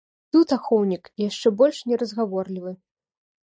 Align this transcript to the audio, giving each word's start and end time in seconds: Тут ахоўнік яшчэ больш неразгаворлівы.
Тут 0.35 0.47
ахоўнік 0.55 1.03
яшчэ 1.27 1.53
больш 1.61 1.83
неразгаворлівы. 1.93 2.71